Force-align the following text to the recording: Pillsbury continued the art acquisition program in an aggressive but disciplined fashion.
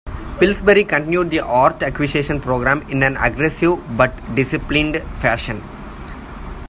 Pillsbury 0.39 0.83
continued 0.83 1.29
the 1.29 1.41
art 1.41 1.83
acquisition 1.83 2.41
program 2.41 2.81
in 2.89 3.03
an 3.03 3.15
aggressive 3.17 3.77
but 3.95 4.09
disciplined 4.33 4.97
fashion. 5.21 5.61